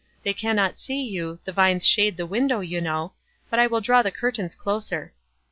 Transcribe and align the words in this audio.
They 0.23 0.33
cannot 0.33 0.79
see 0.79 1.07
yon, 1.07 1.37
tho 1.45 1.51
vines 1.51 1.85
shade 1.85 2.17
the 2.17 2.25
window, 2.25 2.59
yon 2.61 2.85
know; 2.85 3.13
but 3.51 3.59
I 3.59 3.67
will 3.67 3.81
draw 3.81 4.01
the 4.01 4.09
curtains 4.09 4.55
closer." 4.55 5.13